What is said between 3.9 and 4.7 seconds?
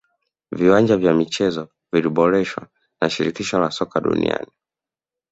duniani